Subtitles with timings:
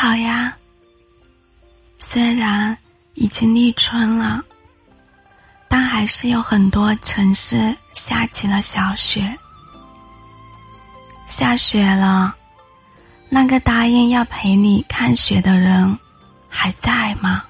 [0.00, 0.56] 好呀。
[1.98, 2.74] 虽然
[3.12, 4.42] 已经立春了，
[5.68, 9.20] 但还是有很多城市下起了小雪。
[11.26, 12.34] 下雪了，
[13.28, 15.98] 那个答应要陪你看雪的人
[16.48, 17.44] 还在吗？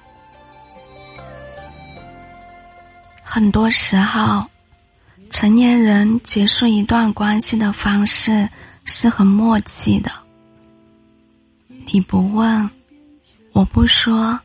[3.23, 4.45] 很多时候，
[5.29, 8.49] 成年人结束一段关系的方式
[8.83, 10.11] 是很默契的。
[11.93, 12.69] 你不问，
[13.51, 14.39] 我不说，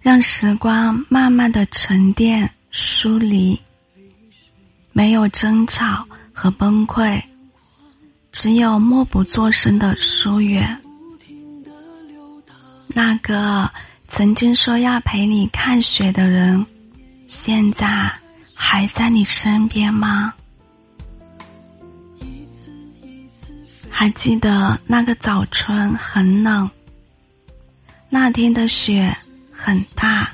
[0.00, 3.60] 让时光慢慢的沉淀疏离，
[4.92, 7.22] 没有争吵和崩溃，
[8.32, 10.80] 只有默不作声的疏远。
[12.88, 13.70] 那个
[14.08, 16.64] 曾经说要陪你看雪的人，
[17.26, 18.10] 现在
[18.54, 20.32] 还在你身边吗？
[24.00, 26.70] 还记得那个早春很冷，
[28.08, 29.12] 那天的雪
[29.50, 30.30] 很大，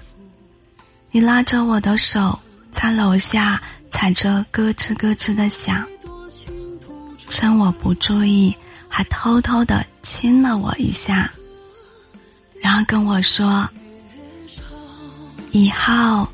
[1.10, 2.38] 你拉着我的手
[2.70, 5.82] 在楼下踩着咯吱咯吱的响，
[7.26, 8.54] 趁我不注意
[8.86, 11.32] 还偷偷的亲了我一下，
[12.60, 13.66] 然后跟我说
[15.52, 16.28] ：“以后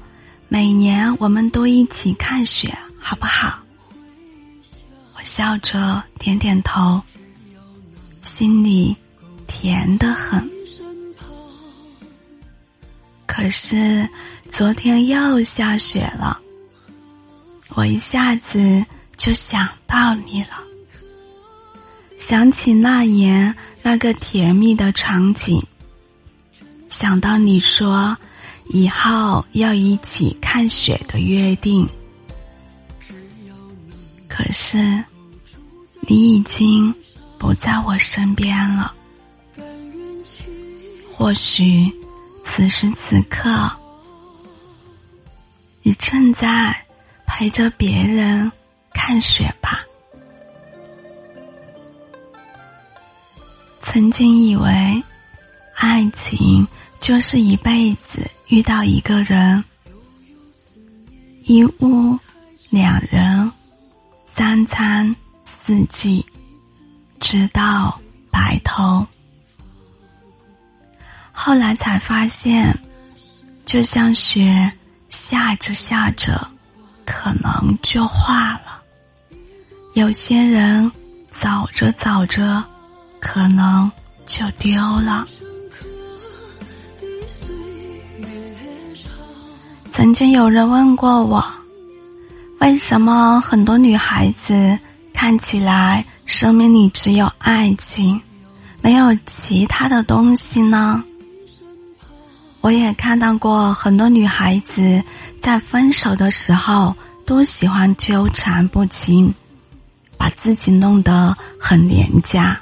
[0.49, 3.57] 每年我们都一起看雪，好不好？”
[5.15, 7.01] 我笑着点点头。
[8.23, 8.95] 心里
[9.47, 10.49] 甜得很，
[13.27, 14.09] 可是
[14.51, 16.39] 昨天又下雪了，
[17.71, 18.85] 我一下子
[19.17, 20.63] 就想到你了，
[22.19, 25.63] 想起那年那个甜蜜的场景，
[26.89, 28.17] 想到你说
[28.69, 31.89] 以后要一起看雪的约定，
[34.29, 35.03] 可是
[36.03, 36.95] 你已经。
[37.41, 38.95] 不在我身边了。
[41.11, 41.91] 或许
[42.45, 43.71] 此时此刻，
[45.83, 46.77] 你正在
[47.27, 48.53] 陪着别人
[48.93, 49.81] 看雪吧。
[53.81, 55.03] 曾经以为，
[55.77, 56.69] 爱情
[57.01, 59.65] 就是一辈子遇到一个人，
[61.45, 62.19] 一屋
[62.69, 63.51] 两人，
[64.27, 66.25] 三餐四季。
[67.21, 68.01] 直到
[68.31, 69.07] 白头，
[71.31, 72.77] 后来才发现，
[73.65, 74.73] 就像雪
[75.11, 76.45] 下着下着，
[77.05, 78.83] 可能就化了；
[79.95, 80.91] 有些人
[81.31, 82.65] 走着走着，
[83.21, 83.91] 可能
[84.27, 85.29] 就丢了。
[89.93, 91.45] 曾经有人问过我，
[92.61, 94.79] 为什么很多女孩子
[95.13, 96.05] 看起来？
[96.31, 98.23] 生命里只有爱情，
[98.81, 101.03] 没有其他的东西呢。
[102.61, 105.03] 我也看到过很多女孩子
[105.41, 106.95] 在分手的时候
[107.27, 109.35] 都喜欢纠缠不清，
[110.17, 112.59] 把自己弄得很廉价，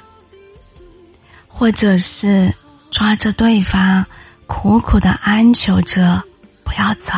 [1.47, 2.51] 或者是
[2.89, 4.03] 抓着对方
[4.47, 6.21] 苦苦的哀求着
[6.63, 7.13] 不要走，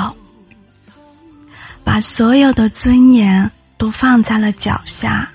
[1.86, 5.32] 把所有的尊严都放在了脚下。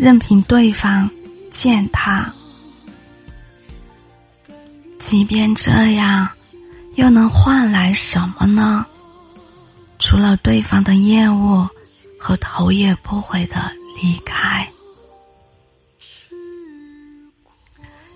[0.00, 1.10] 任凭对方
[1.50, 2.32] 践踏，
[4.98, 6.26] 即便这样，
[6.94, 8.86] 又能换来什么呢？
[9.98, 11.68] 除了对方的厌恶
[12.18, 13.56] 和头也不回的
[14.00, 14.66] 离开。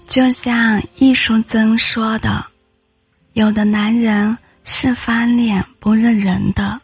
[0.07, 2.47] 就像易淑珍说的
[3.35, 6.81] ：“有的男人是翻脸不认人的，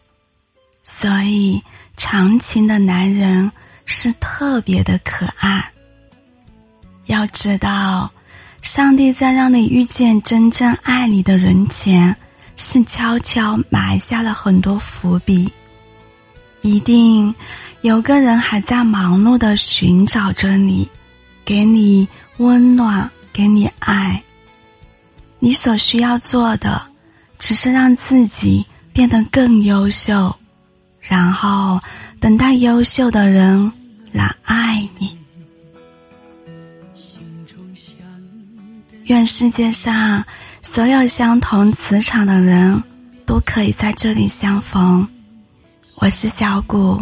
[0.83, 1.59] 所以
[1.97, 3.51] 长情的男人。”
[3.85, 5.71] 是特别的可爱。
[7.07, 8.11] 要知道，
[8.61, 12.15] 上帝在让你遇见真正爱你的人前，
[12.55, 15.51] 是悄悄埋下了很多伏笔。
[16.61, 17.33] 一定
[17.81, 20.87] 有个人还在忙碌的寻找着你，
[21.43, 22.07] 给你
[22.37, 24.21] 温暖，给你爱。
[25.39, 26.81] 你所需要做的，
[27.39, 28.63] 只是让自己
[28.93, 30.33] 变得更优秀，
[30.99, 31.81] 然后
[32.21, 33.69] 等待优秀的人。
[34.13, 35.17] 来爱你。
[39.05, 40.23] 愿世界上
[40.61, 42.83] 所有相同磁场的人
[43.25, 45.07] 都可以在这里相逢。
[45.95, 47.01] 我是小谷，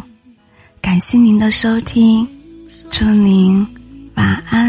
[0.80, 2.28] 感谢您的收听，
[2.92, 3.66] 祝您
[4.14, 4.69] 晚安。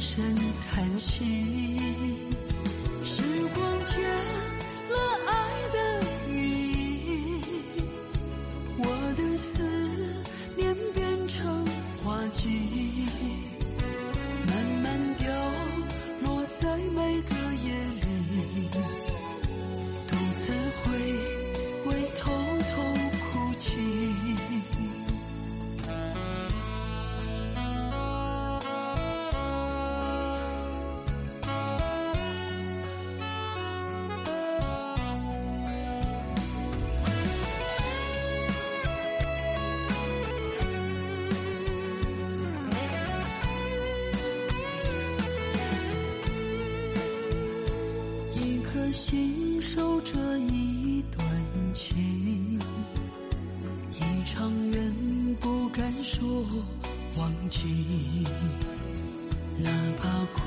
[0.00, 0.22] 声
[0.70, 1.24] 叹息。
[3.04, 3.22] 时
[3.54, 4.25] 光将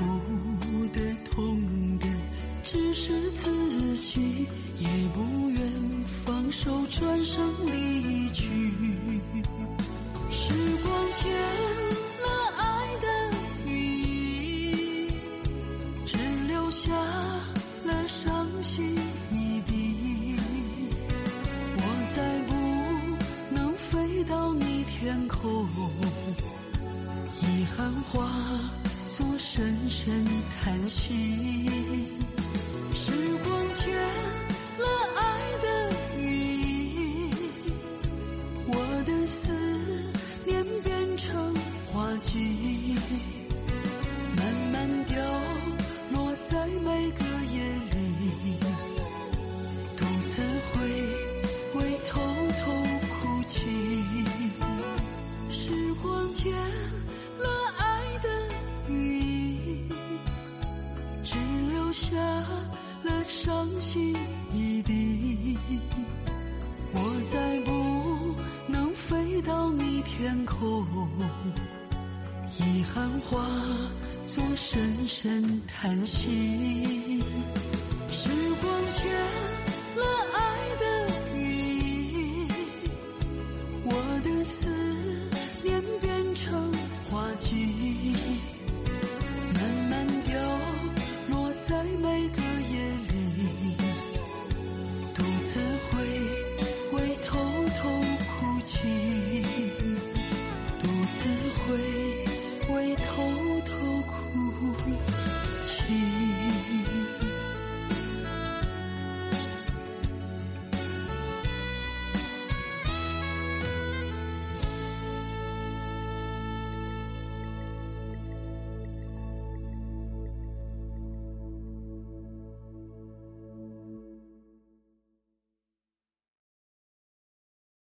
[0.00, 0.49] 不
[63.80, 64.14] 心
[64.52, 65.58] 一滴
[66.92, 68.34] 我再不
[68.70, 70.86] 能飞到你天空
[72.58, 73.42] 遗憾化
[74.26, 77.24] 作深深叹息。